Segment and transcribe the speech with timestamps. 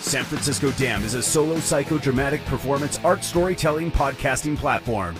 [0.00, 5.14] San Francisco Dam is a solo psychodramatic performance art storytelling podcasting platform.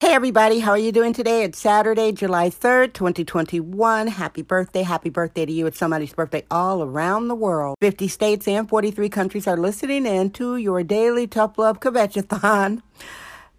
[0.00, 1.44] Hey everybody, how are you doing today?
[1.44, 4.08] It's Saturday, July 3rd, 2021.
[4.08, 5.66] Happy birthday, happy birthday to you.
[5.66, 7.76] It's somebody's birthday all around the world.
[7.80, 12.82] 50 states and 43 countries are listening in to your daily Tough Love Kvetchathon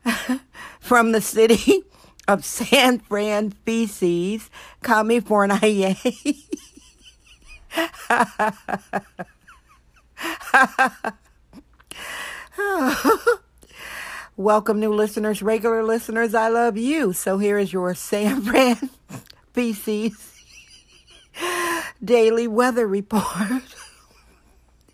[0.79, 1.83] from the city
[2.27, 4.49] of San Fran Feces,
[4.81, 5.95] California.
[14.35, 16.33] Welcome, new listeners, regular listeners.
[16.33, 17.13] I love you.
[17.13, 18.89] So here is your San Fran
[19.53, 20.33] Feces
[22.03, 23.61] daily weather report.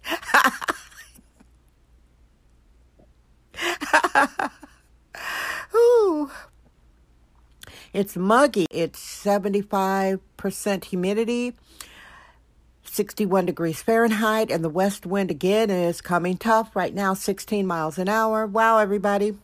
[5.76, 6.30] Ooh.
[7.94, 8.66] It's muggy.
[8.70, 11.54] It's 75% humidity,
[13.00, 17.98] 61 degrees Fahrenheit, and the west wind again is coming tough right now, 16 miles
[17.98, 18.46] an hour.
[18.46, 19.38] Wow, everybody.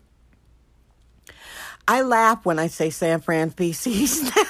[1.87, 4.43] I laugh when I say San Fran feces now.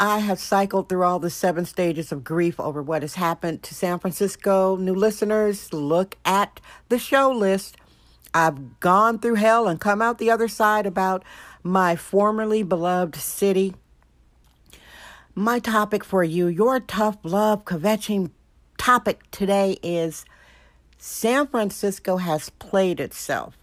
[0.00, 3.74] I have cycled through all the seven stages of grief over what has happened to
[3.74, 4.76] San Francisco.
[4.76, 7.76] New listeners, look at the show list.
[8.32, 11.22] I've gone through hell and come out the other side about
[11.62, 13.74] my formerly beloved city.
[15.36, 18.30] My topic for you, your tough love kvetching
[18.78, 20.24] topic today is
[20.96, 23.58] San Francisco has played itself.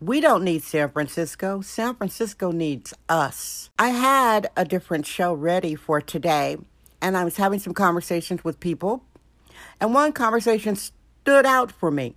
[0.00, 1.60] We don't need San Francisco.
[1.60, 3.68] San Francisco needs us.
[3.78, 6.56] I had a different show ready for today,
[7.02, 9.04] and I was having some conversations with people,
[9.78, 12.14] and one conversation stood out for me.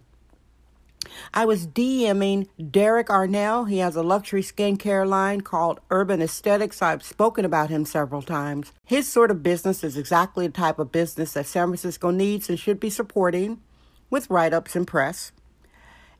[1.34, 3.70] I was DMing Derek Arnell.
[3.70, 6.82] He has a luxury skincare line called Urban Aesthetics.
[6.82, 8.72] I've spoken about him several times.
[8.86, 12.60] His sort of business is exactly the type of business that San Francisco needs and
[12.60, 13.62] should be supporting
[14.10, 15.32] with write ups and press.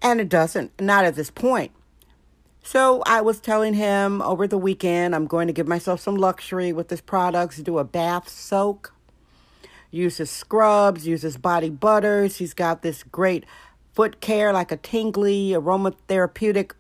[0.02, 1.72] And it doesn't, not at this point.
[2.64, 6.72] So I was telling him over the weekend I'm going to give myself some luxury
[6.72, 8.94] with this products, do a bath soak,
[9.92, 12.38] uses scrubs, uses body butters.
[12.38, 13.46] He's got this great
[13.94, 16.72] foot care, like a tingly aromatherapeutic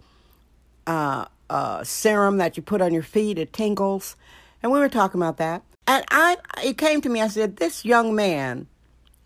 [0.88, 3.38] uh, uh, serum that you put on your feet.
[3.38, 4.16] It tingles.
[4.62, 5.64] And we were talking about that.
[5.88, 8.68] And I, it came to me, I said, this young man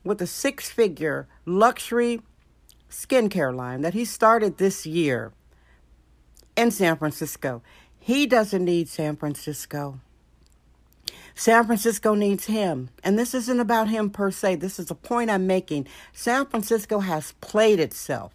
[0.04, 2.22] with a six figure luxury
[2.90, 5.34] skincare line that he started this year
[6.56, 7.62] in San Francisco,
[8.00, 10.00] he doesn't need San Francisco.
[11.36, 12.90] San Francisco needs him.
[13.04, 14.56] And this isn't about him per se.
[14.56, 15.88] This is a point I'm making.
[16.14, 18.34] San Francisco has played itself.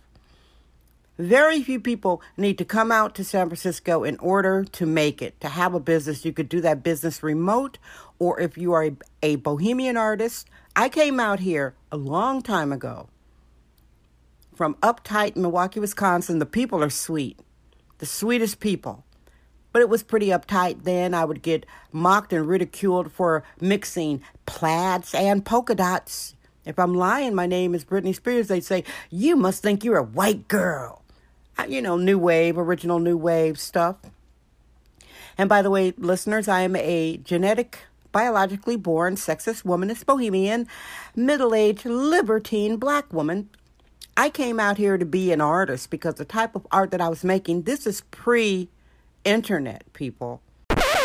[1.18, 5.38] Very few people need to come out to San Francisco in order to make it,
[5.40, 6.24] to have a business.
[6.24, 7.78] You could do that business remote,
[8.18, 10.48] or if you are a, a bohemian artist.
[10.74, 13.08] I came out here a long time ago
[14.54, 16.38] from uptight Milwaukee, Wisconsin.
[16.38, 17.38] The people are sweet,
[17.98, 19.04] the sweetest people
[19.72, 21.14] but it was pretty uptight then.
[21.14, 26.34] I would get mocked and ridiculed for mixing plaids and polka dots.
[26.64, 28.48] If I'm lying, my name is Britney Spears.
[28.48, 31.02] They'd say, You must think you're a white girl.
[31.68, 33.96] You know, new wave, original new wave stuff.
[35.36, 37.78] And by the way, listeners, I am a genetic,
[38.10, 40.68] biologically born, sexist, womanist, bohemian,
[41.16, 43.48] middle aged, libertine black woman.
[44.16, 47.08] I came out here to be an artist because the type of art that I
[47.08, 48.68] was making, this is pre
[49.24, 50.42] internet, people.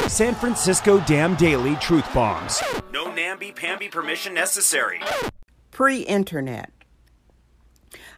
[0.07, 2.61] San Francisco Dam Daily Truth Bombs.
[2.93, 5.01] No namby-pamby permission necessary.
[5.71, 6.71] Pre internet.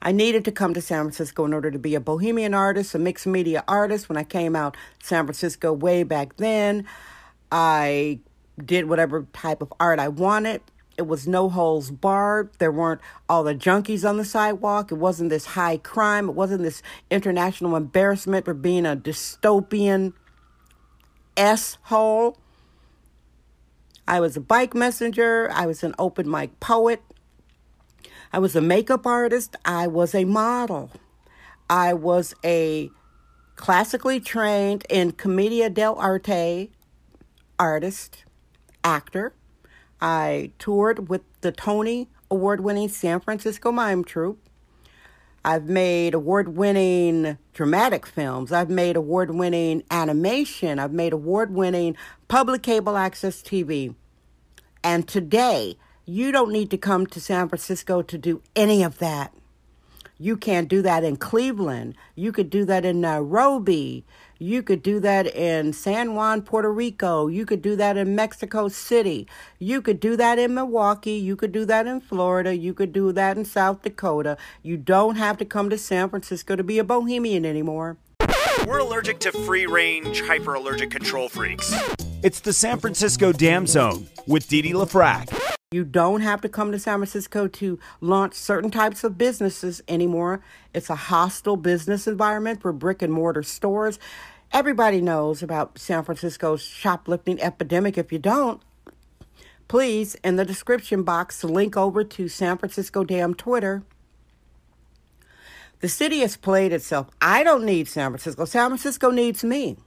[0.01, 2.99] I needed to come to San Francisco in order to be a bohemian artist, a
[2.99, 4.07] mixed media artist.
[4.07, 6.85] When I came out San Francisco way back then,
[7.51, 8.19] I
[8.63, 10.61] did whatever type of art I wanted.
[10.99, 12.49] It was no holes barred.
[12.57, 12.99] There weren't
[13.29, 14.91] all the junkies on the sidewalk.
[14.91, 16.27] It wasn't this high crime.
[16.27, 20.11] It wasn't this international embarrassment for being a dystopian
[21.37, 22.37] S hole.
[24.05, 25.49] I was a bike messenger.
[25.53, 27.01] I was an open mic poet.
[28.33, 29.55] I was a makeup artist.
[29.63, 30.91] I was a model.
[31.69, 32.91] I was a
[33.55, 36.71] classically trained in commedia dell'arte
[37.57, 38.25] artist,
[38.83, 39.33] actor.
[40.01, 44.39] I toured with the Tony award winning San Francisco Mime Troupe.
[45.43, 48.51] I've made award winning dramatic films.
[48.51, 50.79] I've made award winning animation.
[50.79, 51.95] I've made award winning
[52.27, 53.95] public cable access TV.
[54.83, 59.33] And today, you don't need to come to San Francisco to do any of that.
[60.21, 61.95] You can't do that in Cleveland.
[62.13, 64.03] You could do that in Nairobi.
[64.37, 67.27] You could do that in San Juan, Puerto Rico.
[67.27, 69.27] You could do that in Mexico City.
[69.59, 71.13] You could do that in Milwaukee.
[71.13, 72.53] You could do that in Florida.
[72.55, 74.37] You could do that in South Dakota.
[74.61, 77.95] You don't have to come to San Francisco to be a bohemian anymore.
[78.67, 81.73] We're allergic to free range, hyper allergic control freaks.
[82.23, 85.38] It's the San Francisco Dam Zone with Dee Dee LaFrac.
[85.71, 90.41] You don't have to come to San Francisco to launch certain types of businesses anymore.
[90.73, 93.99] It's a hostile business environment for brick and mortar stores.
[94.51, 97.99] Everybody knows about San Francisco's shoplifting epidemic.
[97.99, 98.63] If you don't,
[99.67, 103.83] please, in the description box, link over to San Francisco Dam Twitter.
[105.81, 107.11] The city has played itself.
[107.21, 108.45] I don't need San Francisco.
[108.45, 109.77] San Francisco needs me.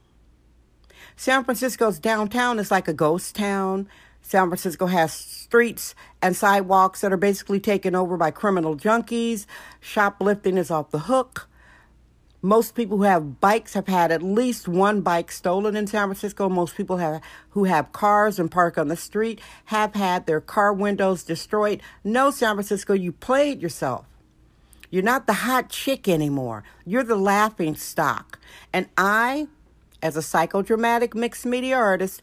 [1.17, 3.89] San Francisco's downtown is like a ghost town.
[4.23, 9.45] San Francisco has streets and sidewalks that are basically taken over by criminal junkies.
[9.79, 11.47] Shoplifting is off the hook.
[12.41, 16.49] Most people who have bikes have had at least one bike stolen in San Francisco.
[16.49, 17.21] Most people have,
[17.51, 21.81] who have cars and park on the street have had their car windows destroyed.
[22.03, 24.05] No, San Francisco, you played yourself.
[24.89, 26.63] You're not the hot chick anymore.
[26.85, 28.39] You're the laughing stock.
[28.71, 29.47] And I,
[30.01, 32.21] as a psychodramatic mixed media artist,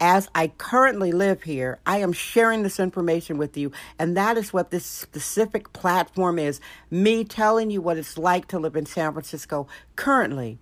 [0.00, 3.72] as I currently live here, I am sharing this information with you.
[3.98, 6.60] And that is what this specific platform is
[6.90, 9.66] me telling you what it's like to live in San Francisco
[9.96, 10.58] currently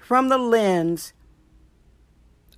[0.00, 1.12] from the lens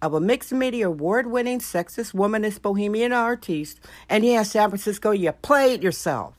[0.00, 3.81] of a mixed media award winning sexist womanist bohemian artiste.
[4.08, 6.34] And yes, San Francisco, you played yourself.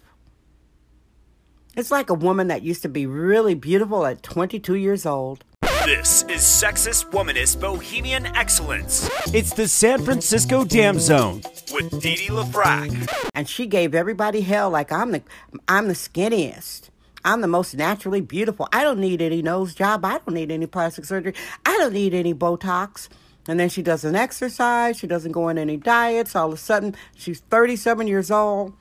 [1.75, 5.44] It's like a woman that used to be really beautiful at 22 years old.
[5.86, 9.08] This is Sexist Womanist Bohemian Excellence.
[9.36, 13.30] It's the San Francisco Dam Zone with Dee Dee LaFrac.
[13.36, 15.22] And she gave everybody hell like I'm the
[15.68, 16.90] I'm the skinniest.
[17.24, 18.68] I'm the most naturally beautiful.
[18.74, 20.04] I don't need any nose job.
[20.04, 21.36] I don't need any plastic surgery.
[21.68, 23.08] I don't need any Botox.
[23.48, 24.98] And then she doesn't exercise.
[24.98, 26.36] She doesn't go on any diets.
[26.36, 28.74] All of a sudden, she's 37 years old.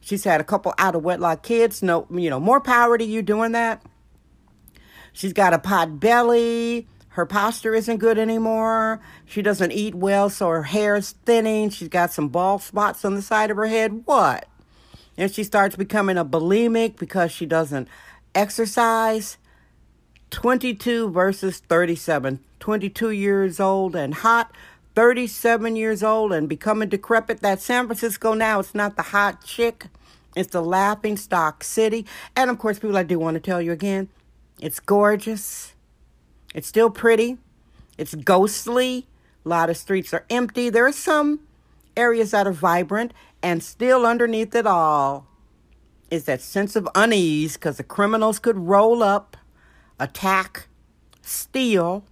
[0.00, 1.82] She's had a couple out of wedlock kids.
[1.82, 3.82] No, you know, more power to you doing that.
[5.16, 6.86] She's got a pot belly.
[7.08, 9.00] Her posture isn't good anymore.
[9.24, 11.70] She doesn't eat well, so her hair is thinning.
[11.70, 14.02] She's got some bald spots on the side of her head.
[14.04, 14.46] What?
[15.16, 17.88] And she starts becoming a bulimic because she doesn't
[18.34, 19.38] exercise.
[20.32, 22.40] 22 versus 37.
[22.60, 24.52] 22 years old and hot.
[24.94, 27.40] 37 years old and becoming decrepit.
[27.40, 29.86] That San Francisco now, it's not the hot chick.
[30.36, 32.04] It's the laughing stock city.
[32.36, 34.10] And of course, people, I do want to tell you again,
[34.60, 35.74] it's gorgeous.
[36.54, 37.38] It's still pretty.
[37.98, 39.06] It's ghostly.
[39.44, 40.70] A lot of streets are empty.
[40.70, 41.40] There are some
[41.96, 43.12] areas that are vibrant,
[43.42, 45.26] and still underneath it all
[46.10, 49.36] is that sense of unease because the criminals could roll up,
[49.98, 50.68] attack,
[51.22, 52.04] steal,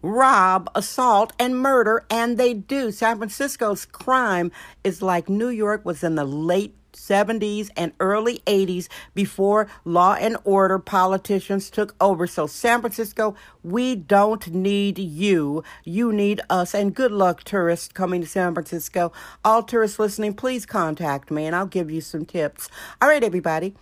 [0.00, 2.90] rob, assault, and murder, and they do.
[2.90, 4.50] San Francisco's crime
[4.82, 10.36] is like New York was in the late 70s and early 80s before law and
[10.44, 12.26] order politicians took over.
[12.26, 15.64] So, San Francisco, we don't need you.
[15.84, 16.74] You need us.
[16.74, 19.12] And good luck, tourists coming to San Francisco.
[19.44, 22.68] All tourists listening, please contact me and I'll give you some tips.
[23.00, 23.74] All right, everybody.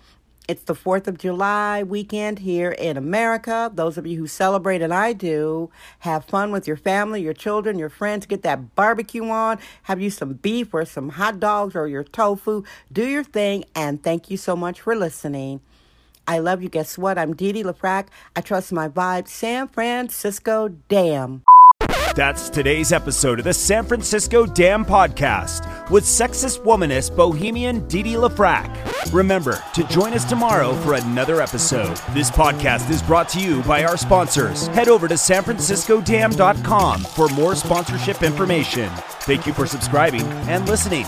[0.51, 3.71] It's the 4th of July weekend here in America.
[3.73, 7.79] Those of you who celebrate, and I do, have fun with your family, your children,
[7.79, 8.27] your friends.
[8.27, 9.61] Get that barbecue on.
[9.85, 12.65] Have you some beef or some hot dogs or your tofu.
[12.93, 15.61] Do your thing, and thank you so much for listening.
[16.27, 16.69] I love you.
[16.69, 17.17] Guess what?
[17.17, 18.09] I'm Dee Dee LaFrac.
[18.35, 19.29] I trust my vibe.
[19.29, 21.45] San Francisco, damn.
[22.17, 28.15] That's today's episode of the San Francisco Dam Podcast with sexist womanist bohemian Dee Dee
[28.15, 29.13] LaFrac.
[29.13, 31.97] Remember to join us tomorrow for another episode.
[32.15, 34.69] This podcast is brought to you by our sponsors.
[34.69, 38.89] Head over to sanfranciscodam.com for more sponsorship information.
[39.23, 41.07] Thank you for subscribing and listening.